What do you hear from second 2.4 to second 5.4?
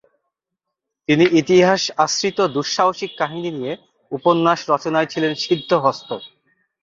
দুঃসাহসিক কাহিনী নিয়ে উপন্যাস রচনায় ছিলেন